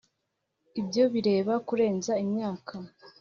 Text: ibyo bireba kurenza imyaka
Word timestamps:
ibyo 0.79 1.03
bireba 1.13 1.53
kurenza 1.67 2.11
imyaka 2.23 2.73